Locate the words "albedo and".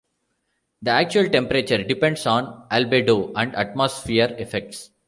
2.71-3.55